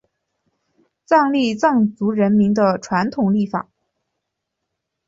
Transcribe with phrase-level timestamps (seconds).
[1.05, 3.69] 藏历藏族人民的传统历法。